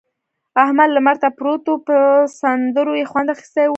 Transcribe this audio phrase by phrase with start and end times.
[0.63, 1.99] احمد لمر ته پروت وو؛ پر
[2.39, 3.69] سندرو يې خوند اخيستی وو.